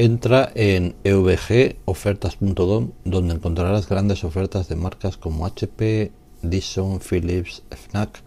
Entra 0.00 0.52
en 0.54 0.94
evgofertas.com 1.02 2.92
donde 3.04 3.34
encontrarás 3.34 3.88
grandes 3.88 4.22
ofertas 4.22 4.68
de 4.68 4.76
marcas 4.76 5.16
como 5.16 5.44
HP, 5.44 6.12
Dyson, 6.40 7.00
Philips, 7.00 7.64
Fnac, 7.68 8.22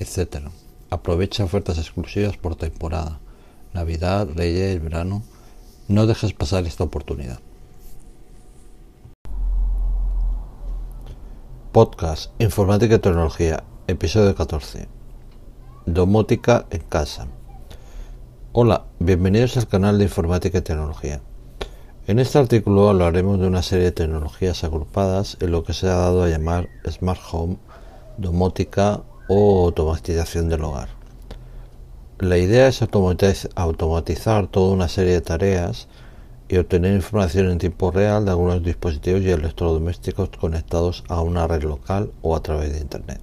etc. 0.00 0.48
Aprovecha 0.90 1.44
ofertas 1.44 1.78
exclusivas 1.78 2.36
por 2.36 2.56
temporada, 2.56 3.20
Navidad, 3.72 4.26
Reyes, 4.34 4.82
verano. 4.82 5.22
No 5.86 6.08
dejes 6.08 6.32
pasar 6.32 6.66
esta 6.66 6.82
oportunidad. 6.82 7.38
Podcast 11.70 12.32
Informática 12.40 12.96
y 12.96 12.98
Tecnología, 12.98 13.62
episodio 13.86 14.34
14. 14.34 14.88
Domótica 15.86 16.66
en 16.70 16.80
casa. 16.80 17.28
Hola, 18.58 18.86
bienvenidos 19.00 19.58
al 19.58 19.68
canal 19.68 19.98
de 19.98 20.04
Informática 20.04 20.56
y 20.56 20.62
Tecnología. 20.62 21.20
En 22.06 22.18
este 22.18 22.38
artículo 22.38 22.88
hablaremos 22.88 23.38
de 23.38 23.46
una 23.46 23.60
serie 23.60 23.84
de 23.84 23.92
tecnologías 23.92 24.64
agrupadas 24.64 25.36
en 25.40 25.50
lo 25.50 25.62
que 25.62 25.74
se 25.74 25.88
ha 25.88 25.96
dado 25.96 26.22
a 26.22 26.30
llamar 26.30 26.70
Smart 26.90 27.20
Home, 27.30 27.58
domótica 28.16 29.02
o 29.28 29.66
automatización 29.66 30.48
del 30.48 30.64
hogar. 30.64 30.88
La 32.18 32.38
idea 32.38 32.68
es 32.68 32.80
automatizar 32.80 34.46
toda 34.46 34.72
una 34.72 34.88
serie 34.88 35.12
de 35.12 35.20
tareas 35.20 35.86
y 36.48 36.56
obtener 36.56 36.94
información 36.94 37.50
en 37.50 37.58
tiempo 37.58 37.90
real 37.90 38.24
de 38.24 38.30
algunos 38.30 38.62
dispositivos 38.62 39.20
y 39.20 39.32
electrodomésticos 39.32 40.30
conectados 40.30 41.04
a 41.08 41.20
una 41.20 41.46
red 41.46 41.62
local 41.62 42.10
o 42.22 42.34
a 42.34 42.42
través 42.42 42.72
de 42.72 42.80
Internet. 42.80 43.20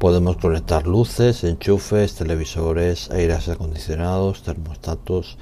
Podemos 0.00 0.38
conectar 0.38 0.86
luces, 0.86 1.44
enchufes, 1.44 2.14
televisores, 2.14 3.10
aires 3.10 3.50
acondicionados, 3.50 4.42
termostatos, 4.42 5.36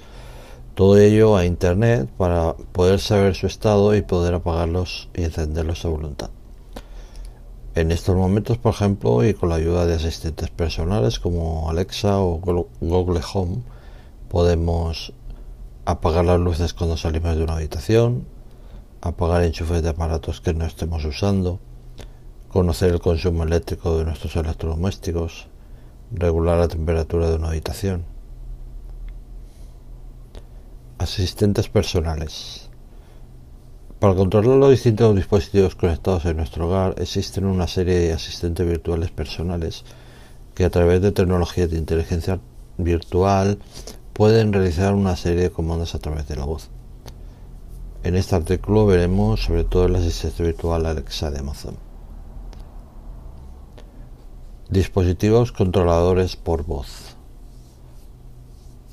todo 0.75 0.99
ello 0.99 1.37
a 1.37 1.45
Internet 1.45 2.11
para 2.19 2.55
poder 2.73 2.99
saber 2.99 3.37
su 3.37 3.47
estado 3.47 3.95
y 3.95 4.03
poder 4.03 4.35
apagarlos 4.35 5.11
y 5.15 5.23
encenderlos 5.23 5.85
a 5.85 5.91
voluntad. 5.91 6.31
En 7.77 7.93
estos 7.93 8.17
momentos, 8.17 8.59
por 8.59 8.75
ejemplo, 8.75 9.25
y 9.25 9.33
con 9.33 9.51
la 9.51 9.55
ayuda 9.55 9.87
de 9.87 9.95
asistentes 9.95 10.51
personales 10.51 11.21
como 11.21 11.71
Alexa 11.71 12.19
o 12.19 12.41
Google 12.81 13.21
Home, 13.33 13.59
podemos 14.29 15.13
apagar 15.85 16.25
las 16.25 16.41
luces 16.41 16.75
cuando 16.75 16.97
salimos 16.97 17.37
de 17.37 17.45
una 17.45 17.55
habitación, 17.55 18.27
apagar 19.03 19.45
enchufes 19.45 19.85
de 19.85 19.91
aparatos 19.91 20.41
que 20.41 20.53
no 20.53 20.65
estemos 20.65 21.05
usando, 21.05 21.61
conocer 22.49 22.93
el 22.93 23.01
consumo 23.01 23.43
eléctrico 23.43 23.99
de 23.99 24.05
nuestros 24.05 24.35
electrodomésticos, 24.37 25.49
regular 26.11 26.59
la 26.59 26.69
temperatura 26.69 27.29
de 27.29 27.37
una 27.37 27.49
habitación. 27.49 28.05
Asistentes 30.99 31.69
personales. 31.69 32.71
Para 34.01 34.15
controlar 34.15 34.57
los 34.57 34.71
distintos 34.71 35.15
dispositivos 35.15 35.75
conectados 35.75 36.25
en 36.25 36.37
nuestro 36.37 36.69
hogar 36.69 36.95
existen 36.99 37.45
una 37.45 37.67
serie 37.67 37.99
de 37.99 38.13
asistentes 38.13 38.67
virtuales 38.67 39.11
personales 39.11 39.85
que 40.55 40.65
a 40.65 40.71
través 40.71 41.03
de 41.03 41.13
tecnologías 41.13 41.71
de 41.71 41.79
inteligencia 41.79 42.41
virtual 42.79 43.59
pueden 44.13 44.53
realizar 44.53 44.95
una 44.95 45.17
serie 45.17 45.43
de 45.43 45.51
comandos 45.51 45.95
a 45.95 45.99
través 45.99 46.27
de 46.29 46.37
la 46.37 46.45
voz. 46.45 46.71
En 48.05 48.15
este 48.17 48.37
artículo 48.37 48.87
veremos 48.87 49.43
sobre 49.45 49.65
todo 49.65 49.87
el 49.87 49.97
asistente 49.97 50.45
virtual 50.45 50.87
Alexa 50.87 51.31
de 51.31 51.41
Amazon. 51.41 51.88
Dispositivos 54.71 55.51
controladores 55.51 56.37
por 56.37 56.67
voz. 56.67 57.17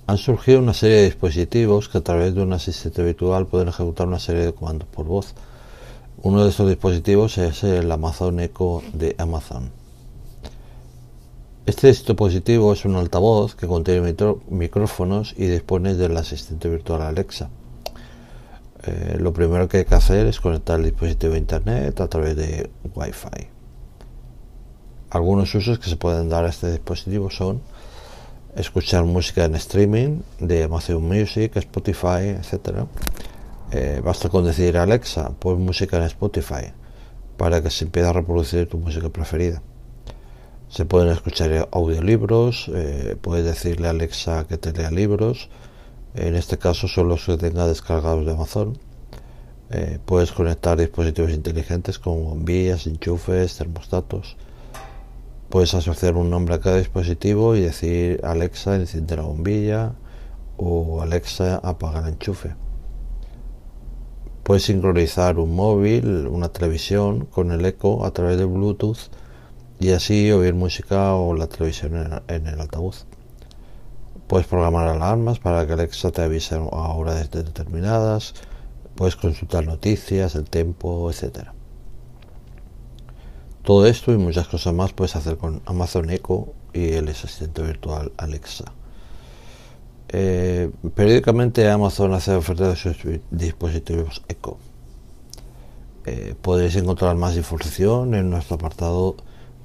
Han 0.08 0.18
surgido 0.18 0.60
una 0.60 0.74
serie 0.74 0.96
de 0.96 1.04
dispositivos 1.04 1.90
que 1.90 1.98
a 1.98 2.02
través 2.02 2.34
de 2.34 2.44
un 2.44 2.54
asistente 2.54 3.04
virtual 3.04 3.46
pueden 3.46 3.68
ejecutar 3.68 4.08
una 4.08 4.20
serie 4.20 4.46
de 4.46 4.54
comandos 4.54 4.88
por 4.88 5.06
voz. 5.06 5.36
Uno 6.22 6.46
de 6.46 6.52
estos 6.52 6.70
dispositivos 6.70 7.38
es 7.38 7.66
el 7.66 7.92
Amazon 7.92 8.40
Echo 8.40 8.84
de 8.94 9.16
Amazon. 9.18 9.70
Este 11.66 11.88
dispositivo 11.88 12.72
es 12.72 12.86
un 12.86 12.96
altavoz 12.96 13.56
que 13.56 13.68
contiene 13.68 14.16
micrófonos 14.48 15.34
y 15.36 15.48
dispone 15.48 15.96
del 15.96 16.16
asistente 16.16 16.70
virtual 16.70 17.02
Alexa. 17.02 17.50
Eh, 18.84 19.18
lo 19.20 19.34
primero 19.34 19.68
que 19.68 19.80
hay 19.80 19.86
que 19.86 19.96
hacer 19.96 20.26
es 20.28 20.40
conectar 20.40 20.80
el 20.80 20.86
dispositivo 20.86 21.34
a 21.34 21.38
Internet 21.38 22.00
a 22.00 22.08
través 22.08 22.38
de 22.38 22.70
Wi-Fi. 22.96 23.55
Algunos 25.10 25.54
usos 25.54 25.80
que 25.80 25.90
se 25.90 25.98
pueden 25.98 26.30
dar 26.30 26.46
a 26.46 26.50
este 26.50 26.72
dispositivo 26.72 27.30
son 27.30 27.62
escuchar 28.56 29.04
música 29.04 29.46
en 29.46 29.56
streaming 29.56 30.22
de 30.40 30.64
Amazon 30.64 31.04
Music, 31.04 31.56
Spotify, 31.58 32.36
etc. 32.40 32.86
Eh, 33.72 34.02
basta 34.04 34.30
con 34.30 34.46
decir 34.46 34.78
Alexa, 34.78 35.32
pon 35.40 35.62
música 35.62 35.98
en 35.98 36.04
Spotify 36.04 36.74
para 37.38 37.62
que 37.62 37.70
se 37.70 37.86
empiece 37.86 38.10
a 38.10 38.14
reproducir 38.14 38.68
tu 38.68 38.78
música 38.78 39.10
preferida. 39.10 39.62
Se 40.70 40.86
pueden 40.86 41.10
escuchar 41.10 41.70
audiolibros, 41.72 42.72
eh, 42.74 43.16
puedes 43.22 43.46
decirle 43.46 43.88
a 43.88 43.92
Alexa 43.92 44.48
que 44.48 44.58
te 44.58 44.72
lea 44.72 44.90
libros, 44.90 45.50
en 46.16 46.36
este 46.36 46.58
caso 46.58 46.88
solo 46.88 47.10
los 47.10 47.26
que 47.26 47.38
tenga 47.38 47.68
descargados 47.68 48.26
de 48.26 48.32
Amazon. 48.32 48.78
Eh, 49.70 50.00
puedes 50.06 50.32
conectar 50.32 50.78
dispositivos 50.78 51.32
inteligentes 51.32 52.00
como 52.00 52.22
bombillas, 52.22 52.88
enchufes, 52.88 53.58
termostatos 53.58 54.38
Puedes 55.50 55.74
asociar 55.74 56.16
un 56.16 56.30
nombre 56.30 56.56
a 56.56 56.60
cada 56.60 56.78
dispositivo 56.78 57.56
y 57.56 57.62
decir 57.62 58.20
Alexa 58.24 58.76
enciende 58.76 59.16
la 59.16 59.24
bombilla 59.24 59.94
o 60.58 61.02
Alexa 61.02 61.58
apaga 61.58 62.00
el 62.00 62.14
enchufe. 62.14 62.56
Puedes 64.44 64.64
sincronizar 64.64 65.40
un 65.40 65.56
móvil, 65.56 66.28
una 66.28 66.50
televisión 66.50 67.26
con 67.26 67.52
el 67.52 67.66
eco 67.66 68.06
a 68.06 68.12
través 68.12 68.38
de 68.38 68.46
Bluetooth 68.46 69.10
y 69.80 69.92
así 69.92 70.32
oír 70.32 70.54
música 70.54 71.16
o 71.16 71.34
la 71.34 71.48
televisión 71.48 72.22
en 72.28 72.48
el 72.48 72.62
altavoz. 72.62 73.06
Puedes 74.28 74.48
programar 74.48 74.88
alarmas 74.88 75.40
para 75.40 75.68
que 75.68 75.74
Alexa 75.74 76.12
te 76.12 76.24
avise 76.24 76.56
a 76.56 76.60
horas 76.60 77.30
determinadas. 77.30 78.34
Puedes 78.96 79.16
consultar 79.16 79.66
noticias, 79.66 80.36
el 80.36 80.50
tiempo, 80.50 81.10
etcétera. 81.12 81.54
Todo 83.66 83.88
esto 83.88 84.12
y 84.14 84.18
muchas 84.18 84.48
cosas 84.48 84.76
más 84.76 84.94
puedes 84.94 85.16
hacer 85.16 85.38
con 85.38 85.64
Amazon 85.66 86.12
Echo 86.12 86.54
y 86.72 86.94
el 86.94 87.08
asistente 87.10 87.64
virtual 87.64 88.12
Alexa. 88.16 88.66
Eh, 90.10 90.70
periódicamente 90.94 91.68
Amazon 91.68 92.14
hace 92.14 92.36
ofertas 92.36 92.68
de 92.70 92.76
sus 92.94 93.20
dispositivos 93.32 94.22
Echo. 94.28 94.58
Eh, 96.06 96.36
podéis 96.40 96.76
encontrar 96.76 97.16
más 97.16 97.36
información 97.38 98.14
en 98.14 98.30
nuestro 98.30 98.58
apartado 98.58 99.16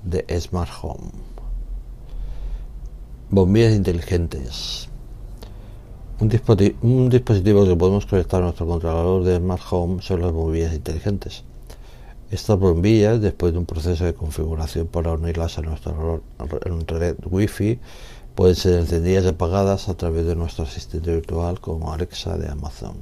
de 0.03 0.25
Smart 0.41 0.71
Home. 0.81 1.10
Bombillas 3.28 3.75
inteligentes. 3.75 4.89
Un, 6.21 6.33
un 6.81 7.10
dispositivo 7.10 7.66
que 7.66 7.77
podemos 7.77 8.06
conectar 8.06 8.41
a 8.41 8.47
nuestro 8.47 8.66
controlador 8.66 9.25
de 9.25 9.37
Smart 9.37 9.62
Home 9.71 10.00
son 10.00 10.22
las 10.22 10.33
bombillas 10.33 10.72
inteligentes. 10.72 11.44
Estas 12.31 12.61
bombillas, 12.61 13.21
después 13.21 13.53
de 13.53 13.59
un 13.59 13.67
proceso 13.67 14.05
de 14.05 14.15
configuración 14.15 14.87
para 14.87 15.13
unirlas 15.13 15.59
a 15.59 15.63
nuestra 15.63 15.93
red 16.87 17.17
Wi-Fi, 17.29 17.81
pueden 18.37 18.55
ser 18.55 18.79
encendidas 18.79 19.25
y 19.25 19.29
apagadas 19.29 19.89
a 19.89 19.95
través 19.95 20.25
de 20.27 20.37
nuestro 20.37 20.63
asistente 20.63 21.13
virtual 21.13 21.59
como 21.59 21.93
Alexa 21.93 22.39
de 22.39 22.49
Amazon. 22.49 22.99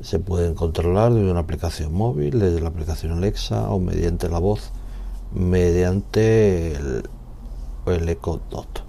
Se 0.00 0.20
pueden 0.20 0.54
controlar 0.54 1.12
desde 1.12 1.28
una 1.28 1.40
aplicación 1.40 1.92
móvil, 1.92 2.38
desde 2.38 2.60
la 2.60 2.68
aplicación 2.68 3.10
Alexa 3.10 3.68
o 3.70 3.80
mediante 3.80 4.28
la 4.28 4.38
voz, 4.38 4.70
mediante 5.32 6.76
el, 6.76 7.10
el 7.86 8.08
Echo 8.08 8.40
Dot. 8.48 8.84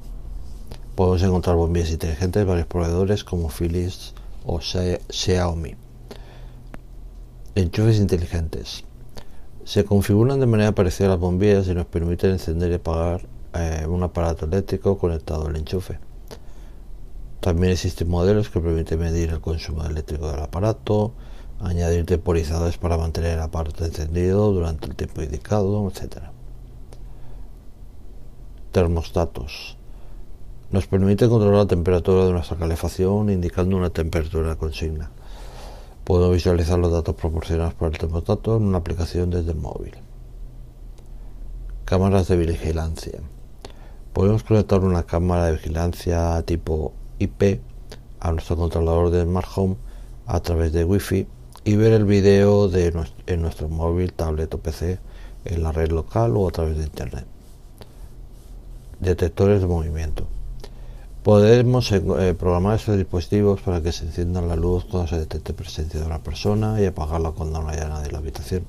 Podemos 0.93 1.23
encontrar 1.23 1.55
bombillas 1.55 1.89
inteligentes 1.89 2.41
de 2.41 2.45
varios 2.45 2.67
proveedores 2.67 3.23
como 3.23 3.49
Philips 3.49 4.13
o 4.45 4.59
Xiaomi. 4.61 5.73
Enchufes 7.55 7.97
inteligentes 7.97 8.83
se 9.65 9.83
configuran 9.83 10.39
de 10.39 10.45
manera 10.45 10.73
parecida 10.73 11.07
a 11.07 11.09
las 11.11 11.19
bombillas 11.19 11.67
y 11.67 11.73
nos 11.73 11.87
permiten 11.87 12.31
encender 12.31 12.71
y 12.71 12.75
apagar 12.75 13.27
eh, 13.55 13.85
un 13.89 14.03
aparato 14.03 14.45
eléctrico 14.45 14.97
conectado 14.99 15.47
al 15.47 15.55
enchufe. 15.55 15.99
También 17.39 17.73
existen 17.73 18.07
modelos 18.07 18.49
que 18.49 18.59
permiten 18.59 18.99
medir 18.99 19.31
el 19.31 19.41
consumo 19.41 19.83
eléctrico 19.83 20.31
del 20.31 20.39
aparato, 20.39 21.13
añadir 21.59 22.05
temporizadores 22.05 22.77
para 22.77 22.97
mantener 22.97 23.33
el 23.33 23.41
aparato 23.41 23.85
encendido 23.85 24.51
durante 24.51 24.85
el 24.85 24.95
tiempo 24.95 25.23
indicado, 25.23 25.87
etc. 25.89 26.25
Termostatos. 28.71 29.77
Nos 30.69 30.85
permite 30.85 31.27
controlar 31.27 31.61
la 31.61 31.67
temperatura 31.67 32.25
de 32.25 32.33
nuestra 32.33 32.57
calefacción 32.57 33.31
indicando 33.31 33.77
una 33.77 33.89
temperatura 33.89 34.55
consigna. 34.57 35.09
Puedo 36.05 36.29
visualizar 36.29 36.77
los 36.77 36.91
datos 36.91 37.15
proporcionados 37.15 37.73
por 37.73 37.91
el 37.91 37.97
termostato 37.97 38.55
en 38.57 38.63
una 38.63 38.77
aplicación 38.77 39.31
desde 39.31 39.53
el 39.53 39.57
móvil. 39.57 39.95
Cámaras 41.83 42.27
de 42.27 42.37
vigilancia. 42.37 43.19
Podemos 44.13 44.43
conectar 44.43 44.81
una 44.81 45.01
cámara 45.01 45.47
de 45.47 45.53
vigilancia 45.53 46.39
tipo 46.43 46.93
IP 47.17 47.59
a 48.19 48.31
nuestro 48.31 48.55
controlador 48.55 49.09
de 49.09 49.23
Smart 49.23 49.47
Home 49.55 49.77
a 50.27 50.39
través 50.41 50.73
de 50.73 50.83
Wi-Fi 50.83 51.27
y 51.63 51.75
ver 51.75 51.93
el 51.93 52.05
vídeo 52.05 52.67
de 52.67 52.93
en 53.25 53.41
nuestro 53.41 53.67
móvil, 53.67 54.13
tablet 54.13 54.53
o 54.53 54.59
PC 54.59 54.99
en 55.45 55.63
la 55.63 55.71
red 55.71 55.89
local 55.89 56.37
o 56.37 56.47
a 56.47 56.51
través 56.51 56.77
de 56.77 56.83
Internet. 56.83 57.25
Detectores 58.99 59.59
de 59.59 59.65
movimiento. 59.65 60.27
Podemos 61.25 61.91
eh, 61.91 62.35
programar 62.37 62.75
estos 62.75 62.97
dispositivos 62.97 63.59
para 63.59 63.81
que 63.81 63.91
se 63.91 64.05
encienda 64.05 64.43
la 64.43 64.55
luz 64.55 64.85
cuando 64.85 65.07
se 65.07 65.17
detecte 65.17 65.55
presencia 65.55 65.99
de 65.99 66.05
una 66.05 66.21
persona 66.21 66.79
y 66.79 66.85
apagarla 66.85 67.31
cuando 67.31 67.63
no 67.63 67.69
haya 67.69 67.87
nadie 67.87 68.05
en 68.05 68.11
la 68.11 68.19
habitación. 68.19 68.63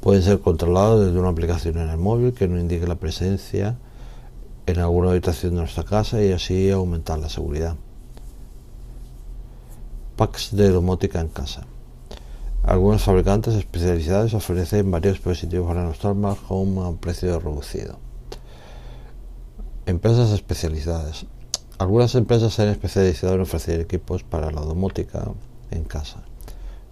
Pueden 0.00 0.22
ser 0.22 0.40
controlados 0.40 1.04
desde 1.04 1.20
una 1.20 1.28
aplicación 1.28 1.76
en 1.76 1.90
el 1.90 1.98
móvil 1.98 2.32
que 2.32 2.48
nos 2.48 2.62
indique 2.62 2.86
la 2.86 2.94
presencia 2.94 3.76
en 4.64 4.78
alguna 4.78 5.10
habitación 5.10 5.52
de 5.52 5.60
nuestra 5.60 5.84
casa 5.84 6.24
y 6.24 6.32
así 6.32 6.70
aumentar 6.70 7.18
la 7.18 7.28
seguridad. 7.28 7.76
Packs 10.16 10.56
de 10.56 10.70
domótica 10.70 11.20
en 11.20 11.28
casa. 11.28 11.66
Algunos 12.62 13.02
fabricantes 13.02 13.52
especializados 13.52 14.32
ofrecen 14.32 14.90
varios 14.90 15.16
dispositivos 15.16 15.68
para 15.68 15.84
nuestro 15.84 16.14
smart 16.14 16.38
home 16.48 16.80
a 16.80 16.88
un 16.88 16.96
precio 16.96 17.38
reducido. 17.38 17.98
Empresas 19.84 20.30
especializadas. 20.30 21.26
Algunas 21.80 22.14
empresas 22.14 22.52
se 22.52 22.60
han 22.60 22.68
especializado 22.68 23.36
en 23.36 23.40
ofrecer 23.40 23.80
equipos 23.80 24.22
para 24.22 24.50
la 24.50 24.60
domótica 24.60 25.30
en 25.70 25.84
casa. 25.84 26.22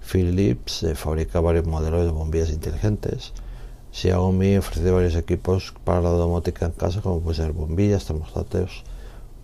Philips 0.00 0.82
eh, 0.82 0.94
fabrica 0.94 1.40
varios 1.40 1.66
modelos 1.66 2.06
de 2.06 2.10
bombillas 2.10 2.48
inteligentes. 2.48 3.34
Xiaomi 3.92 4.56
ofrece 4.56 4.90
varios 4.90 5.14
equipos 5.14 5.74
para 5.84 6.00
la 6.00 6.08
domótica 6.08 6.64
en 6.64 6.72
casa, 6.72 7.02
como 7.02 7.20
pueden 7.20 7.44
ser 7.44 7.52
bombillas, 7.52 8.06
termostatos 8.06 8.82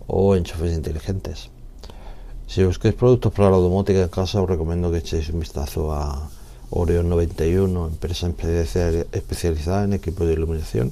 o 0.07 0.35
enchufes 0.35 0.73
inteligentes. 0.73 1.51
Si 2.47 2.63
busquáis 2.63 2.95
productos 2.95 3.31
para 3.31 3.51
la 3.51 3.57
domótica 3.57 4.01
en 4.01 4.09
casa, 4.09 4.41
os 4.41 4.49
recomiendo 4.49 4.89
que 4.89 4.97
echéis 4.97 5.29
un 5.29 5.41
vistazo 5.41 5.93
a 5.93 6.27
Orion 6.71 7.07
91, 7.07 7.85
empresa 7.85 8.27
especializada 9.11 9.83
en 9.83 9.93
equipos 9.93 10.25
de 10.25 10.33
iluminación 10.33 10.91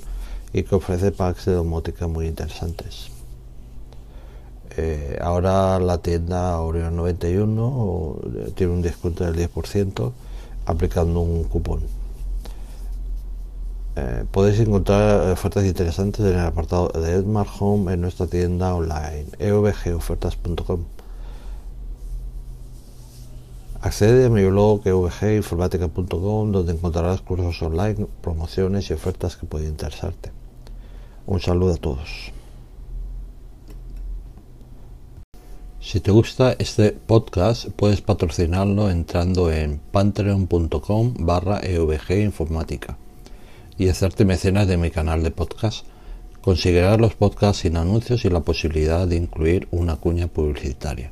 y 0.53 0.61
que 0.61 0.75
ofrece 0.75 1.11
packs 1.11 1.45
de 1.45 1.53
domótica 1.53 2.05
muy 2.05 2.27
interesantes. 2.27 3.13
Eh, 4.75 5.19
ahora 5.21 5.79
la 5.79 5.99
tienda 5.99 6.59
Orion 6.59 6.95
91 6.95 8.17
tiene 8.55 8.73
un 8.73 8.81
descuento 8.81 9.23
del 9.23 9.35
10% 9.35 10.11
aplicando 10.65 11.21
un 11.21 11.43
cupón. 11.43 11.81
Eh, 13.95 14.25
podéis 14.31 14.59
encontrar 14.59 15.31
ofertas 15.31 15.65
interesantes 15.65 16.25
en 16.25 16.33
el 16.33 16.45
apartado 16.45 16.87
de 16.89 17.21
Smart 17.21 17.49
Home 17.59 17.93
en 17.93 18.01
nuestra 18.01 18.25
tienda 18.25 18.73
online 18.73 19.27
evgofertas.com. 19.37 20.85
Accede 23.81 24.25
a 24.25 24.29
mi 24.29 24.43
blog 24.45 24.81
evginformática.com 24.87 26.51
donde 26.51 26.71
encontrarás 26.71 27.21
cursos 27.21 27.61
online, 27.61 28.07
promociones 28.21 28.89
y 28.89 28.93
ofertas 28.93 29.35
que 29.35 29.45
pueden 29.45 29.69
interesarte. 29.69 30.31
Un 31.27 31.39
saludo 31.41 31.73
a 31.73 31.77
todos. 31.77 32.31
Si 35.85 35.99
te 35.99 36.11
gusta 36.11 36.55
este 36.59 36.93
podcast, 36.93 37.67
puedes 37.67 37.99
patrocinarlo 37.99 38.89
entrando 38.89 39.51
en 39.51 39.81
patreon.com 39.91 41.13
barra 41.19 41.59
evginformática 41.59 42.97
y 43.77 43.89
hacerte 43.89 44.23
mecenas 44.23 44.65
de 44.69 44.77
mi 44.77 44.91
canal 44.91 45.23
de 45.23 45.31
podcast. 45.31 45.85
Conseguirás 46.39 47.01
los 47.01 47.15
podcasts 47.15 47.63
sin 47.63 47.75
anuncios 47.75 48.23
y 48.23 48.29
la 48.29 48.39
posibilidad 48.39 49.05
de 49.05 49.17
incluir 49.17 49.67
una 49.71 49.97
cuña 49.97 50.27
publicitaria. 50.27 51.11